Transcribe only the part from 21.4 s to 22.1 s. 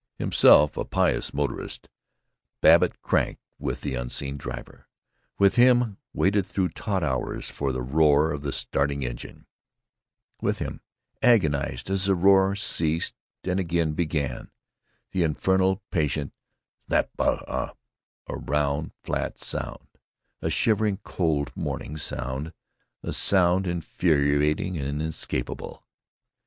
morning